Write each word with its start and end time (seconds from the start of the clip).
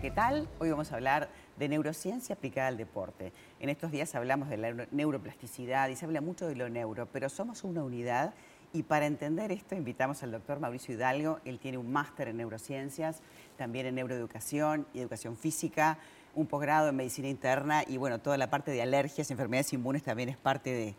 ¿qué 0.00 0.10
tal? 0.10 0.48
Hoy 0.58 0.70
vamos 0.70 0.92
a 0.92 0.94
hablar 0.94 1.28
de 1.58 1.68
neurociencia 1.68 2.34
aplicada 2.34 2.68
al 2.68 2.78
deporte. 2.78 3.34
En 3.58 3.68
estos 3.68 3.90
días 3.90 4.14
hablamos 4.14 4.48
de 4.48 4.56
la 4.56 4.86
neuroplasticidad 4.90 5.90
y 5.90 5.96
se 5.96 6.06
habla 6.06 6.22
mucho 6.22 6.46
de 6.46 6.56
lo 6.56 6.70
neuro, 6.70 7.06
pero 7.12 7.28
somos 7.28 7.64
una 7.64 7.84
unidad 7.84 8.32
y 8.72 8.82
para 8.82 9.04
entender 9.04 9.52
esto 9.52 9.74
invitamos 9.74 10.22
al 10.22 10.32
doctor 10.32 10.58
Mauricio 10.58 10.94
Hidalgo. 10.94 11.40
Él 11.44 11.58
tiene 11.58 11.76
un 11.76 11.92
máster 11.92 12.28
en 12.28 12.38
neurociencias, 12.38 13.20
también 13.58 13.84
en 13.84 13.96
neuroeducación 13.96 14.86
y 14.94 15.00
educación 15.00 15.36
física, 15.36 15.98
un 16.34 16.46
posgrado 16.46 16.88
en 16.88 16.96
medicina 16.96 17.28
interna 17.28 17.82
y 17.86 17.98
bueno, 17.98 18.20
toda 18.20 18.38
la 18.38 18.48
parte 18.48 18.70
de 18.70 18.80
alergias, 18.80 19.30
enfermedades 19.30 19.70
inmunes 19.74 20.02
también 20.02 20.30
es 20.30 20.38
parte 20.38 20.70
de, 20.70 20.94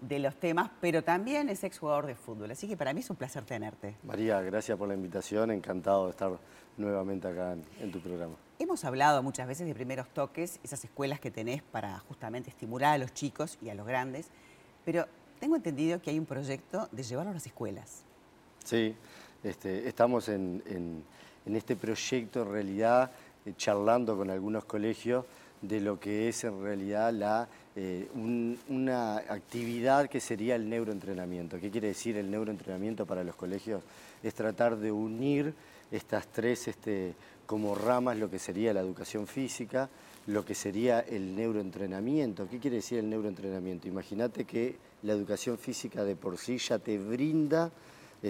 de 0.00 0.18
los 0.18 0.36
temas, 0.36 0.70
pero 0.80 1.02
también 1.02 1.48
es 1.48 1.64
exjugador 1.64 2.06
de 2.06 2.14
fútbol. 2.14 2.50
Así 2.50 2.68
que 2.68 2.76
para 2.76 2.92
mí 2.92 3.00
es 3.00 3.10
un 3.10 3.16
placer 3.16 3.44
tenerte. 3.44 3.96
María, 4.02 4.40
gracias 4.40 4.76
por 4.76 4.88
la 4.88 4.94
invitación. 4.94 5.50
Encantado 5.50 6.06
de 6.06 6.10
estar 6.10 6.32
nuevamente 6.76 7.28
acá 7.28 7.56
en, 7.80 7.90
tu 7.90 8.00
programa. 8.00 8.34
Hemos 8.58 8.84
hablado 8.84 9.22
muchas 9.22 9.46
veces 9.46 9.66
de 9.66 9.74
primeros 9.74 10.08
toques, 10.08 10.60
esas 10.62 10.84
escuelas 10.84 11.20
que 11.20 11.30
tenés 11.30 11.62
para 11.62 11.98
justamente 12.00 12.50
estimular 12.50 12.94
a 12.94 12.98
los 12.98 13.12
chicos 13.12 13.58
y 13.62 13.70
a 13.70 13.74
los 13.74 13.86
grandes, 13.86 14.28
pero 14.84 15.06
tengo 15.40 15.56
entendido 15.56 16.00
que 16.00 16.10
hay 16.10 16.18
un 16.18 16.26
proyecto 16.26 16.88
de 16.92 17.02
llevarlo 17.02 17.30
a 17.30 17.34
las 17.34 17.46
escuelas. 17.46 18.02
Sí, 18.64 18.94
este, 19.42 19.88
estamos 19.88 20.28
en, 20.28 21.04
este 21.46 21.76
proyecto 21.76 22.42
en 22.42 22.52
realidad 22.52 23.10
eh, 23.44 23.52
charlando 23.56 24.16
con 24.16 24.30
algunos 24.30 24.64
colegios 24.64 25.24
de 25.62 25.80
lo 25.80 25.98
que 25.98 26.28
es 26.28 26.44
en 26.44 26.62
realidad 26.62 27.12
la, 27.12 27.48
eh, 27.74 28.08
una 28.14 29.16
actividad 29.16 30.08
que 30.08 30.20
sería 30.20 30.56
el 30.56 30.68
neuroentrenamiento. 30.68 31.60
¿Qué 31.60 31.70
quiere 31.70 31.88
decir 31.88 32.16
el 32.16 32.30
neuroentrenamiento 32.30 33.06
para 33.06 33.24
los 33.24 33.36
colegios? 33.36 33.82
Es 34.22 34.34
tratar 34.34 34.76
de 34.76 34.92
unir 34.92 35.54
estas 35.90 36.26
tres 36.28 36.68
este, 36.68 37.14
como 37.46 37.74
ramas, 37.74 38.18
lo 38.18 38.30
que 38.30 38.38
sería 38.38 38.74
la 38.74 38.80
educación 38.80 39.26
física, 39.26 39.88
lo 40.26 40.44
que 40.44 40.54
sería 40.54 41.00
el 41.00 41.36
neuroentrenamiento. 41.36 42.48
¿Qué 42.48 42.58
quiere 42.58 42.76
decir 42.76 42.98
el 42.98 43.08
neuroentrenamiento? 43.08 43.88
Imagínate 43.88 44.44
que 44.44 44.76
la 45.02 45.12
educación 45.12 45.56
física 45.56 46.04
de 46.04 46.16
por 46.16 46.38
sí 46.38 46.58
ya 46.58 46.78
te 46.78 46.98
brinda 46.98 47.70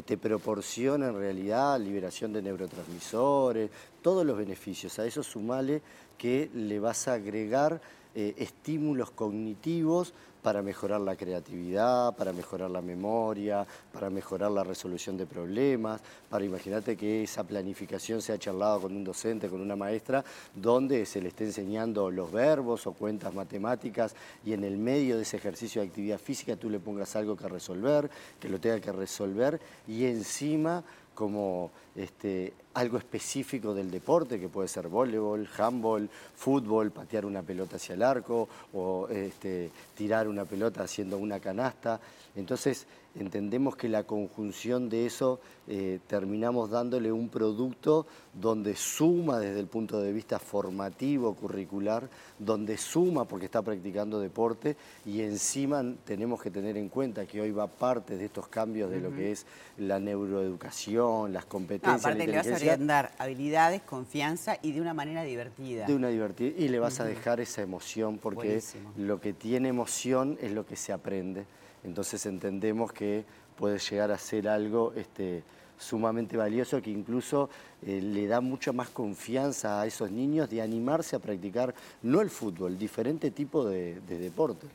te 0.03 0.19
proporciona 0.19 1.09
en 1.09 1.19
realidad 1.19 1.79
liberación 1.81 2.33
de 2.33 2.43
neurotransmisores, 2.43 3.71
todos 4.03 4.25
los 4.27 4.37
beneficios. 4.37 4.99
A 4.99 5.07
eso 5.07 5.23
sumale 5.23 5.83
que 6.19 6.51
le 6.55 6.79
vas 6.81 7.09
a 7.09 7.15
agregar 7.15 7.81
eh, 8.19 8.33
estímulos 8.39 9.11
cognitivos 9.11 10.15
para 10.41 10.63
mejorar 10.63 11.03
la 11.03 11.17
creatividad, 11.17 12.17
para 12.17 12.33
mejorar 12.33 12.71
la 12.71 12.81
memoria, 12.81 13.67
para 13.93 14.09
mejorar 14.09 14.51
la 14.53 14.65
resolución 14.65 15.19
de 15.19 15.27
problemas, 15.27 16.01
para 16.31 16.43
imagínate 16.43 16.97
que 16.97 17.25
esa 17.25 17.45
planificación 17.45 18.23
sea 18.23 18.39
charlada 18.39 18.79
con 18.79 18.97
un 18.97 19.05
docente, 19.05 19.51
con 19.51 19.61
una 19.61 19.77
maestra, 19.77 20.25
donde 20.55 21.05
se 21.05 21.21
le 21.21 21.29
esté 21.29 21.45
enseñando 21.45 22.11
los 22.11 22.33
verbos 22.33 22.87
o 22.87 22.93
cuentas 22.93 23.35
matemáticas 23.35 24.15
y 24.47 24.55
en 24.55 24.65
el 24.65 24.79
medio 24.79 25.17
de 25.17 25.23
ese 25.25 25.37
ejercicio 25.37 25.83
de 25.83 25.89
actividad 25.89 26.19
física 26.19 26.57
tú 26.57 26.71
le 26.71 26.81
pongas 26.81 27.17
algo 27.17 27.37
que 27.37 27.49
resolver, 27.49 28.09
que 28.41 28.49
lo 28.49 28.59
tenga 28.59 28.81
que 28.81 28.93
resolver 28.93 29.61
y 29.87 30.07
encima 30.07 30.83
como 31.15 31.71
este, 31.95 32.53
algo 32.77 32.99
específico 32.99 33.73
del 33.73 33.91
deporte, 33.91 34.39
que 34.39 34.51
puede 34.51 34.69
ser 34.69 34.89
voleibol, 34.89 35.49
handball, 35.57 36.11
fútbol, 36.37 36.91
patear 36.91 37.25
una 37.25 37.43
pelota 37.43 37.77
hacia 37.77 37.95
el 37.95 38.03
arco 38.03 38.49
o 38.75 39.09
este, 39.09 39.71
tirar 39.95 40.29
una 40.29 40.45
pelota 40.45 40.83
haciendo 40.83 41.17
una 41.17 41.41
canasta. 41.41 41.99
Entonces 42.35 42.87
entendemos 43.19 43.77
que 43.77 43.89
la 43.89 44.03
conjunción 44.05 44.91
de 44.91 45.07
eso 45.07 45.41
eh, 45.69 46.01
terminamos 46.07 46.71
dándole 46.71 47.11
un 47.11 47.29
producto 47.29 48.07
donde 48.35 48.77
suma 48.77 49.39
desde 49.39 49.61
el 49.61 49.67
punto 49.67 50.01
de 50.01 50.13
vista 50.13 50.39
formativo, 50.39 51.35
curricular, 51.35 52.09
donde 52.39 52.77
suma 52.77 53.25
porque 53.25 53.47
está 53.47 53.63
practicando 53.63 54.21
deporte 54.21 54.77
y 55.07 55.23
encima 55.23 55.83
tenemos 56.05 56.43
que 56.43 56.51
tener 56.51 56.77
en 56.77 56.91
cuenta 56.91 57.27
que 57.27 57.41
hoy 57.41 57.51
va 57.51 57.67
parte 57.67 58.17
de 58.17 58.27
estos 58.27 58.49
cambios 58.49 58.91
de 58.91 59.01
lo 59.01 59.11
que 59.11 59.33
es 59.33 59.47
la 59.79 59.99
neuroeducación, 59.99 61.33
las 61.33 61.47
competencias. 61.47 62.03
No, 62.03 62.09
aparte 62.09 62.27
le 62.27 62.39
habilidades, 62.71 63.83
confianza 63.83 64.59
y 64.63 64.73
de 64.73 64.81
una 64.81 64.95
manera 64.95 65.23
divertida. 65.23 65.87
De 65.87 65.95
una 65.95 66.09
divertida 66.09 66.53
y 66.57 66.69
le 66.69 66.79
vas 66.79 67.01
a 67.01 67.05
dejar 67.05 67.41
esa 67.41 67.63
emoción 67.63 68.19
porque 68.19 68.63
lo 68.97 69.21
que 69.21 69.33
tiene 69.33 69.69
emoción 69.69 70.39
es 70.41 70.53
lo 70.53 70.67
que 70.67 70.77
se 70.77 70.93
aprende. 70.93 71.45
Entonces 71.85 72.27
entendemos 72.27 72.93
que 72.93 73.25
puede 73.57 73.79
llegar 73.79 74.11
a 74.11 74.19
ser 74.19 74.49
algo 74.49 74.93
este, 74.97 75.43
sumamente 75.79 76.37
valioso 76.37 76.81
que 76.81 76.91
incluso 76.91 77.49
eh, 77.83 78.01
le 78.01 78.27
da 78.27 78.41
mucha 78.41 78.73
más 78.73 78.91
confianza 78.91 79.81
a 79.81 79.87
esos 79.87 80.11
niños 80.11 80.49
de 80.51 80.63
animarse 80.63 81.17
a 81.17 81.19
practicar, 81.19 81.75
no 82.03 82.21
el 82.21 82.31
fútbol, 82.31 82.79
diferente 82.79 83.31
tipo 83.31 83.65
de, 83.65 84.01
deportes. 84.01 84.71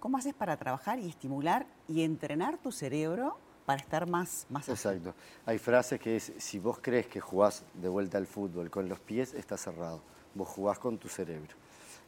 ¿Cómo 0.00 0.18
haces 0.18 0.34
para 0.34 0.56
trabajar 0.56 0.98
y 0.98 1.08
estimular 1.08 1.66
y 1.88 2.02
entrenar 2.02 2.58
tu 2.58 2.72
cerebro 2.72 3.38
para 3.64 3.80
estar 3.80 4.08
más, 4.08 4.46
más 4.50 4.68
Exacto. 4.68 5.14
Hay 5.46 5.58
frases 5.58 5.98
que 6.00 6.16
es, 6.16 6.32
si 6.38 6.58
vos 6.58 6.78
crees 6.80 7.06
que 7.06 7.20
jugás 7.20 7.64
de 7.74 7.88
vuelta 7.88 8.18
al 8.18 8.26
fútbol 8.26 8.70
con 8.70 8.88
los 8.88 9.00
pies, 9.00 9.34
está 9.34 9.56
cerrado. 9.56 10.02
Vos 10.34 10.48
jugás 10.48 10.78
con 10.78 10.98
tu 10.98 11.08
cerebro. 11.08 11.54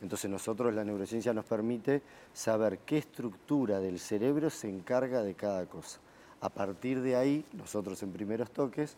Entonces 0.03 0.31
nosotros 0.31 0.75
la 0.75 0.85
neurociencia 0.85 1.33
nos 1.33 1.45
permite 1.45 2.03
saber 2.35 2.79
qué 2.81 2.99
estructura 2.99 3.81
del 3.81 3.99
cerebro 3.99 4.51
se 4.51 4.69
encarga 4.69 5.23
de 5.23 5.35
cada 5.35 5.67
cosa. 5.67 5.99
A 6.41 6.51
partir 6.51 7.01
de 7.01 7.17
ahí, 7.17 7.45
nosotros 7.55 8.03
en 8.03 8.13
primeros 8.13 8.51
toques 8.51 8.97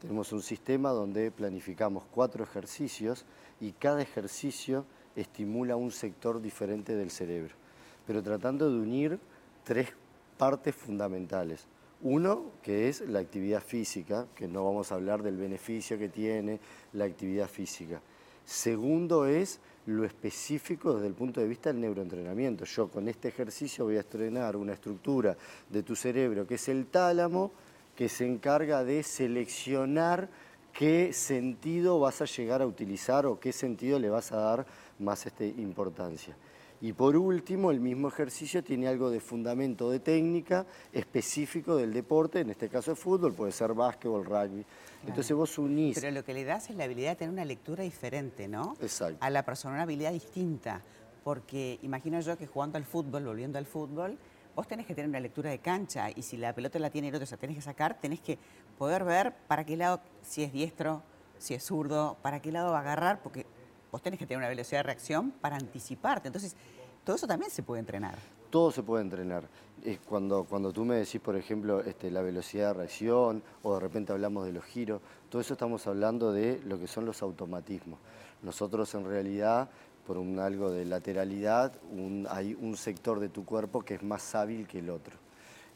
tenemos 0.00 0.32
un 0.32 0.42
sistema 0.42 0.90
donde 0.90 1.30
planificamos 1.30 2.04
cuatro 2.10 2.44
ejercicios 2.44 3.26
y 3.60 3.72
cada 3.72 4.00
ejercicio 4.00 4.86
estimula 5.16 5.76
un 5.76 5.90
sector 5.90 6.40
diferente 6.40 6.94
del 6.94 7.10
cerebro, 7.10 7.54
pero 8.06 8.22
tratando 8.22 8.70
de 8.70 8.78
unir 8.78 9.20
tres 9.64 9.92
partes 10.38 10.74
fundamentales. 10.74 11.66
Uno, 12.02 12.52
que 12.62 12.88
es 12.88 13.00
la 13.00 13.18
actividad 13.18 13.62
física, 13.62 14.26
que 14.34 14.46
no 14.46 14.64
vamos 14.64 14.92
a 14.92 14.94
hablar 14.94 15.22
del 15.22 15.36
beneficio 15.36 15.98
que 15.98 16.08
tiene 16.08 16.60
la 16.92 17.04
actividad 17.04 17.48
física. 17.48 18.00
Segundo 18.44 19.26
es 19.26 19.60
lo 19.86 20.04
específico 20.04 20.94
desde 20.94 21.08
el 21.08 21.14
punto 21.14 21.40
de 21.40 21.48
vista 21.48 21.72
del 21.72 21.80
neuroentrenamiento. 21.80 22.64
Yo 22.64 22.88
con 22.88 23.08
este 23.08 23.28
ejercicio 23.28 23.84
voy 23.84 23.96
a 23.96 24.00
estrenar 24.00 24.54
una 24.54 24.74
estructura 24.74 25.36
de 25.68 25.82
tu 25.82 25.96
cerebro 25.96 26.46
que 26.46 26.54
es 26.54 26.68
el 26.68 26.86
tálamo, 26.86 27.50
que 27.96 28.08
se 28.08 28.26
encarga 28.26 28.84
de 28.84 29.02
seleccionar 29.02 30.28
qué 30.72 31.12
sentido 31.12 31.98
vas 31.98 32.22
a 32.22 32.26
llegar 32.26 32.62
a 32.62 32.66
utilizar 32.66 33.26
o 33.26 33.40
qué 33.40 33.52
sentido 33.52 33.98
le 33.98 34.08
vas 34.08 34.30
a 34.30 34.36
dar 34.36 34.66
más 34.98 35.26
este, 35.26 35.48
importancia. 35.48 36.36
Y 36.80 36.92
por 36.92 37.16
último, 37.16 37.70
el 37.70 37.80
mismo 37.80 38.08
ejercicio 38.08 38.62
tiene 38.62 38.86
algo 38.86 39.10
de 39.10 39.18
fundamento 39.20 39.90
de 39.90 39.98
técnica 39.98 40.64
específico 40.92 41.76
del 41.76 41.92
deporte, 41.92 42.40
en 42.40 42.50
este 42.50 42.68
caso 42.68 42.92
es 42.92 42.98
fútbol, 42.98 43.34
puede 43.34 43.50
ser 43.50 43.74
básquetbol, 43.74 44.24
rugby. 44.24 44.64
Entonces 45.06 45.36
vos 45.36 45.58
unís... 45.58 45.98
Pero 46.00 46.12
lo 46.12 46.24
que 46.24 46.34
le 46.34 46.44
das 46.44 46.70
es 46.70 46.76
la 46.76 46.84
habilidad 46.84 47.10
de 47.10 47.16
tener 47.16 47.32
una 47.32 47.44
lectura 47.44 47.82
diferente, 47.82 48.46
¿no? 48.46 48.76
Exacto. 48.80 49.18
A 49.20 49.30
la 49.30 49.44
persona 49.44 49.74
una 49.74 49.82
habilidad 49.82 50.12
distinta, 50.12 50.82
porque 51.24 51.78
imagino 51.82 52.20
yo 52.20 52.38
que 52.38 52.46
jugando 52.46 52.78
al 52.78 52.84
fútbol, 52.84 53.24
volviendo 53.24 53.58
al 53.58 53.66
fútbol, 53.66 54.16
vos 54.54 54.68
tenés 54.68 54.86
que 54.86 54.94
tener 54.94 55.08
una 55.08 55.20
lectura 55.20 55.50
de 55.50 55.58
cancha 55.58 56.10
y 56.14 56.22
si 56.22 56.36
la 56.36 56.54
pelota 56.54 56.78
la 56.78 56.90
tiene 56.90 57.08
el 57.08 57.14
otro, 57.14 57.24
o 57.24 57.26
sea, 57.26 57.38
tenés 57.38 57.56
que 57.56 57.62
sacar, 57.62 58.00
tenés 58.00 58.20
que 58.20 58.38
poder 58.76 59.04
ver 59.04 59.34
para 59.48 59.64
qué 59.64 59.76
lado, 59.76 60.00
si 60.22 60.44
es 60.44 60.52
diestro, 60.52 61.02
si 61.38 61.54
es 61.54 61.64
zurdo, 61.64 62.16
para 62.22 62.40
qué 62.40 62.52
lado 62.52 62.72
va 62.72 62.78
a 62.78 62.80
agarrar, 62.82 63.22
porque 63.22 63.46
vos 63.90 64.02
tenés 64.02 64.18
que 64.18 64.26
tener 64.26 64.38
una 64.38 64.48
velocidad 64.48 64.80
de 64.80 64.84
reacción 64.84 65.30
para 65.30 65.56
anticiparte. 65.56 66.28
Entonces, 66.28 66.56
todo 67.04 67.16
eso 67.16 67.26
también 67.26 67.50
se 67.50 67.62
puede 67.62 67.80
entrenar. 67.80 68.18
Todo 68.50 68.70
se 68.70 68.82
puede 68.82 69.02
entrenar. 69.02 69.48
Cuando, 70.06 70.44
cuando 70.44 70.72
tú 70.72 70.84
me 70.84 70.96
decís, 70.96 71.20
por 71.20 71.36
ejemplo, 71.36 71.80
este, 71.80 72.10
la 72.10 72.22
velocidad 72.22 72.68
de 72.68 72.74
reacción 72.74 73.42
o 73.62 73.74
de 73.74 73.80
repente 73.80 74.12
hablamos 74.12 74.44
de 74.44 74.52
los 74.52 74.64
giros, 74.64 75.00
todo 75.30 75.40
eso 75.40 75.54
estamos 75.54 75.86
hablando 75.86 76.32
de 76.32 76.60
lo 76.64 76.78
que 76.78 76.86
son 76.86 77.04
los 77.04 77.22
automatismos. 77.22 77.98
Nosotros 78.42 78.94
en 78.94 79.04
realidad, 79.04 79.68
por 80.06 80.18
un 80.18 80.38
algo 80.38 80.70
de 80.70 80.84
lateralidad, 80.84 81.72
hay 82.30 82.56
un 82.60 82.76
sector 82.76 83.20
de 83.20 83.28
tu 83.28 83.44
cuerpo 83.44 83.82
que 83.82 83.94
es 83.94 84.02
más 84.02 84.34
hábil 84.34 84.66
que 84.66 84.80
el 84.80 84.90
otro. 84.90 85.16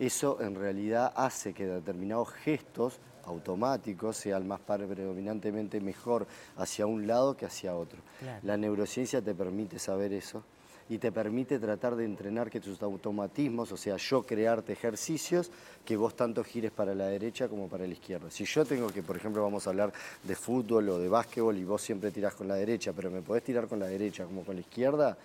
Eso 0.02 0.38
en 0.40 0.56
realidad 0.56 1.12
hace 1.14 1.52
que 1.52 1.64
determinados 1.64 2.28
gestos 2.32 2.98
automáticos 3.24 4.16
sean 4.16 4.48
más 4.48 4.58
predominantemente 4.58 5.80
mejor 5.80 6.26
hacia 6.56 6.86
un 6.86 7.06
lado 7.06 7.36
que 7.36 7.46
hacia 7.46 7.76
otro. 7.76 8.00
La 8.42 8.56
neurociencia 8.56 9.22
te 9.22 9.32
permite 9.32 9.78
saber 9.78 10.12
eso 10.12 10.42
y 10.88 10.98
te 10.98 11.12
permite 11.12 11.60
tratar 11.60 11.94
de 11.94 12.04
entrenar 12.04 12.50
que 12.50 12.58
tus 12.58 12.82
automatismos, 12.82 13.70
o 13.70 13.76
sea, 13.76 13.96
yo 13.96 14.24
crearte 14.24 14.72
ejercicios 14.72 15.52
que 15.84 15.96
vos 15.96 16.16
tanto 16.16 16.42
gires 16.42 16.72
para 16.72 16.96
la 16.96 17.06
derecha 17.06 17.46
como 17.46 17.68
para 17.68 17.86
la 17.86 17.92
izquierda. 17.92 18.28
Si 18.28 18.44
yo 18.44 18.64
tengo 18.64 18.88
que, 18.88 19.04
por 19.04 19.16
ejemplo, 19.16 19.40
vamos 19.40 19.68
a 19.68 19.70
hablar 19.70 19.92
de 20.24 20.34
fútbol 20.34 20.88
o 20.88 20.98
de 20.98 21.08
básquetbol 21.08 21.56
y 21.56 21.62
vos 21.62 21.80
siempre 21.80 22.10
tirás 22.10 22.34
con 22.34 22.48
la 22.48 22.56
derecha, 22.56 22.92
pero 22.92 23.08
me 23.08 23.22
podés 23.22 23.44
tirar 23.44 23.68
con 23.68 23.78
la 23.78 23.86
derecha 23.86 24.24
como 24.24 24.44
con 24.44 24.56
la 24.56 24.62
izquierda, 24.62 25.16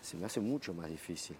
se 0.00 0.16
me 0.16 0.26
hace 0.26 0.40
mucho 0.40 0.74
más 0.74 0.90
difícil. 0.90 1.36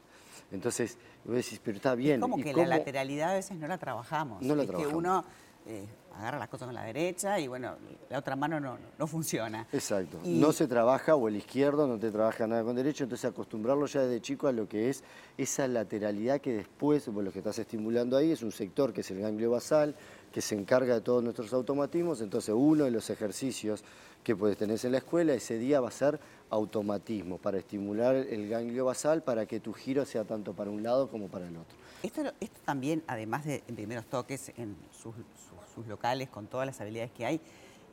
Entonces, 0.52 0.96
vos 1.24 1.34
decís, 1.36 1.60
pero 1.62 1.76
está 1.76 1.94
bien. 1.94 2.14
Es 2.16 2.20
como 2.20 2.36
que 2.36 2.52
la 2.54 2.66
lateralidad 2.66 3.30
a 3.30 3.34
veces 3.34 3.56
no 3.56 3.66
la 3.66 3.78
trabajamos. 3.78 4.42
No 4.42 4.54
la 4.54 4.62
es 4.62 4.68
trabajamos. 4.68 4.92
que 4.92 4.96
uno, 4.98 5.24
eh, 5.66 5.86
agarra 6.16 6.38
las 6.38 6.48
cosas 6.48 6.66
con 6.66 6.74
la 6.74 6.84
derecha 6.84 7.38
y 7.40 7.48
bueno, 7.48 7.74
la 8.08 8.18
otra 8.18 8.36
mano 8.36 8.58
no, 8.60 8.78
no 8.98 9.06
funciona. 9.06 9.66
Exacto. 9.72 10.18
Y- 10.24 10.38
No 10.38 10.52
se 10.52 10.66
trabaja, 10.68 11.14
o 11.16 11.28
el 11.28 11.36
izquierdo 11.36 11.86
no 11.88 11.98
te 11.98 12.10
trabaja 12.10 12.46
nada 12.46 12.62
con 12.62 12.76
derecho, 12.76 13.04
entonces 13.04 13.28
acostumbrarlo 13.28 13.84
ya 13.86 14.02
desde 14.02 14.20
chico 14.22 14.46
a 14.46 14.52
lo 14.52 14.68
que 14.68 14.88
es 14.88 15.02
esa 15.36 15.66
lateralidad 15.68 16.40
que 16.40 16.52
después, 16.54 17.06
bueno, 17.08 17.22
lo 17.22 17.32
que 17.32 17.40
estás 17.40 17.58
estimulando 17.58 18.16
ahí 18.16 18.30
es 18.30 18.42
un 18.42 18.52
sector 18.52 18.92
que 18.92 19.00
es 19.02 19.10
el 19.10 19.20
ganglio 19.20 19.50
basal, 19.50 19.94
que 20.32 20.40
se 20.40 20.54
encarga 20.54 20.94
de 20.94 21.00
todos 21.00 21.22
nuestros 21.22 21.52
automatismos, 21.52 22.20
entonces 22.20 22.54
uno 22.56 22.84
de 22.84 22.90
los 22.92 23.10
ejercicios 23.10 23.82
que 24.26 24.34
puedes 24.34 24.56
tener 24.58 24.76
en 24.84 24.90
la 24.90 24.98
escuela 24.98 25.34
ese 25.34 25.56
día 25.56 25.80
va 25.80 25.86
a 25.86 25.92
ser 25.92 26.18
automatismo, 26.50 27.38
para 27.38 27.58
estimular 27.58 28.16
el 28.16 28.48
ganglio 28.48 28.84
basal 28.84 29.22
para 29.22 29.46
que 29.46 29.60
tu 29.60 29.72
giro 29.72 30.04
sea 30.04 30.24
tanto 30.24 30.52
para 30.52 30.68
un 30.68 30.82
lado 30.82 31.08
como 31.08 31.28
para 31.28 31.46
el 31.46 31.56
otro. 31.56 31.76
Esto, 32.02 32.22
esto 32.40 32.58
también, 32.64 33.04
además 33.06 33.44
de 33.44 33.62
en 33.68 33.76
primeros 33.76 34.04
toques 34.06 34.48
en 34.56 34.74
sus, 34.90 35.14
sus- 35.14 35.74
sus 35.76 35.86
locales, 35.86 36.28
con 36.28 36.48
todas 36.48 36.66
las 36.66 36.80
habilidades 36.80 37.12
que 37.12 37.24
hay, 37.24 37.40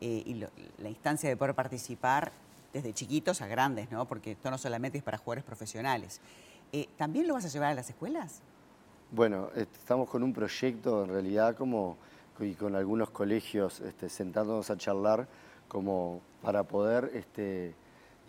eh, 0.02 0.24
y 0.26 0.34
lo- 0.34 0.50
la 0.80 0.90
instancia 0.90 1.30
de 1.30 1.38
poder 1.38 1.54
participar 1.54 2.32
desde 2.74 2.94
chiquitos 2.94 3.44
a 3.44 3.48
grandes, 3.48 3.92
¿no? 3.92 4.08
Porque 4.08 4.32
esto 4.32 4.50
no 4.50 4.58
solamente 4.58 4.98
es 4.98 5.04
para 5.04 5.20
jugadores 5.20 5.44
profesionales. 5.44 6.20
Eh, 6.72 6.88
¿También 6.98 7.28
lo 7.28 7.36
vas 7.36 7.46
a 7.46 7.50
llevar 7.50 7.70
a 7.70 7.74
las 7.76 7.92
escuelas? 7.92 8.42
Bueno, 9.12 9.52
estamos 9.56 10.10
con 10.10 10.24
un 10.24 10.34
proyecto 10.34 11.04
en 11.04 11.12
realidad 11.12 11.56
como 11.56 11.96
y 12.40 12.54
con 12.54 12.76
algunos 12.76 13.10
colegios 13.10 13.80
este, 13.82 14.10
sentándonos 14.10 14.70
a 14.70 14.78
charlar 14.78 15.28
como 15.68 16.22
para 16.42 16.64
poder 16.64 17.12
este, 17.14 17.74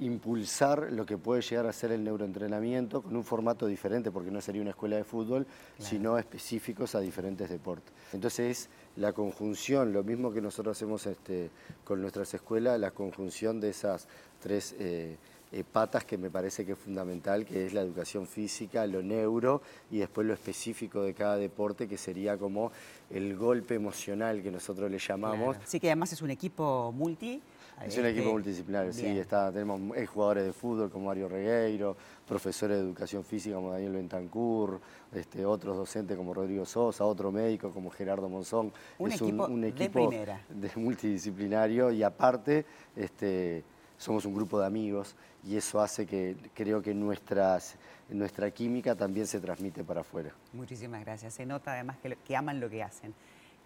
impulsar 0.01 0.93
lo 0.93 1.07
que 1.07 1.17
puede 1.17 1.43
llegar 1.43 1.67
a 1.67 1.73
ser 1.73 1.93
el 1.93 2.03
neuroentrenamiento 2.03 3.03
con 3.03 3.15
un 3.15 3.25
formato 3.25 3.67
diferente, 3.67 4.11
porque 4.11 4.31
no 4.31 4.41
sería 4.41 4.63
una 4.63 4.71
escuela 4.71 4.97
de 4.97 5.05
fútbol, 5.05 5.47
sino 5.79 6.19
específicos 6.19 6.95
a 6.95 7.01
diferentes 7.01 7.49
deportes. 7.49 7.93
Entonces, 8.13 8.69
la 8.97 9.13
conjunción, 9.13 9.93
lo 9.93 10.03
mismo 10.03 10.33
que 10.33 10.41
nosotros 10.41 10.77
hacemos 10.77 11.07
este, 11.07 11.51
con 11.85 12.01
nuestras 12.01 12.33
escuelas, 12.35 12.81
la 12.81 12.91
conjunción 12.91 13.61
de 13.61 13.71
esas 13.71 14.09
tres 14.41 14.75
eh, 14.79 15.17
eh, 15.55 15.63
patas 15.63 16.05
que 16.05 16.19
me 16.19 16.31
parece 16.31 16.67
que 16.67 16.73
es 16.73 16.79
fundamental, 16.79 17.47
que 17.47 17.65
es 17.65 17.73
la 17.73 17.81
educación 17.81 18.27
física, 18.27 18.85
lo 18.89 19.05
neuro 19.05 19.63
y 19.89 19.99
después 19.99 20.27
lo 20.27 20.35
específico 20.35 21.03
de 21.03 21.15
cada 21.15 21.37
deporte, 21.37 21.87
que 21.87 21.97
sería 21.97 22.37
como 22.37 22.73
el 23.09 23.37
golpe 23.37 23.77
emocional 23.77 24.43
que 24.43 24.51
nosotros 24.51 24.91
le 24.91 24.99
llamamos. 24.99 25.55
Claro. 25.55 25.71
Sí 25.71 25.79
que 25.79 25.87
además 25.91 26.13
es 26.13 26.23
un 26.23 26.31
equipo 26.31 26.91
multi. 26.91 27.41
Es 27.87 27.97
un 27.97 28.05
este, 28.05 28.11
equipo 28.11 28.33
multidisciplinario, 28.33 28.93
sí, 28.93 29.07
está, 29.07 29.53
tenemos 29.53 29.81
jugadores 30.09 30.45
de 30.45 30.53
fútbol 30.53 30.91
como 30.91 31.07
Mario 31.07 31.29
Regueiro, 31.29 31.97
profesores 32.27 32.77
de 32.77 32.83
educación 32.83 33.25
física 33.25 33.55
como 33.55 33.71
Daniel 33.73 33.93
Bentancur, 33.93 34.81
este, 35.13 35.45
otros 35.45 35.77
docentes 35.77 36.17
como 36.17 36.35
Rodrigo 36.35 36.67
Sosa, 36.67 37.05
otro 37.05 37.31
médico 37.31 37.71
como 37.71 37.91
Gerardo 37.91 38.29
Monzón. 38.29 38.73
Un 38.99 39.13
es 39.13 39.21
equipo 39.21 39.47
un, 39.47 39.65
equipo 39.65 40.09
primera. 40.09 40.41
de 40.49 40.71
multidisciplinario 40.77 41.91
y 41.91 42.03
aparte 42.03 42.65
este, 42.95 43.65
somos 44.05 44.27
un 44.27 44.35
grupo 44.35 44.61
de 44.61 44.67
amigos 44.67 45.17
y 45.47 45.57
eso 45.57 45.81
hace 45.81 46.05
que 46.07 46.37
creo 46.53 46.83
que 46.83 46.93
nuestras, 46.93 47.77
nuestra 48.11 48.51
química 48.51 48.95
también 48.95 49.27
se 49.27 49.41
transmite 49.41 49.83
para 49.83 50.03
afuera. 50.03 50.31
Muchísimas 50.53 51.03
gracias. 51.03 51.33
Se 51.33 51.47
nota 51.47 51.73
además 51.73 51.97
que, 52.23 52.37
aman 52.37 52.61
lo 52.61 52.69
que 52.69 52.83
hacen. 52.83 53.15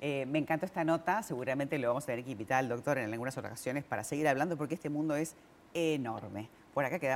Eh, 0.01 0.27
me 0.27 0.39
encantó 0.39 0.65
esta 0.65 0.85
nota, 0.85 1.25
seguramente 1.25 1.77
lo 1.77 1.89
vamos 1.89 2.05
a 2.05 2.07
tener 2.07 2.25
que 2.25 2.31
invitar 2.31 2.61
al 2.61 2.69
doctor 2.69 2.99
en 2.99 3.13
algunas 3.13 3.37
ocasiones 3.37 3.83
para 3.83 4.05
seguir 4.05 4.29
hablando 4.29 4.57
porque 4.57 4.75
este 4.75 4.89
mundo 4.89 5.17
es 5.17 5.35
enorme. 5.75 6.49
Por 6.73 6.85
acá 6.85 7.01
quedamos. 7.01 7.07